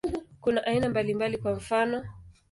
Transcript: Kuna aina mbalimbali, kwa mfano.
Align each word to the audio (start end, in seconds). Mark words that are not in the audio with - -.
Kuna 0.41 0.63
aina 0.65 0.89
mbalimbali, 0.89 1.37
kwa 1.37 1.55
mfano. 1.55 2.05